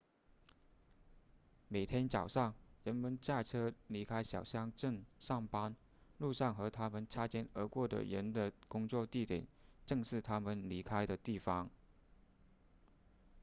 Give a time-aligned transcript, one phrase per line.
[1.67, 5.75] 每天早上人们驾车离开小乡镇上班
[6.17, 9.45] 路上和他们擦肩而过的人的工作地点
[9.85, 11.69] 正是他们离开的地方